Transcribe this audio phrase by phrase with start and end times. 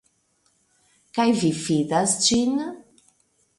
[1.19, 2.59] Kaj vi fidas ĝin?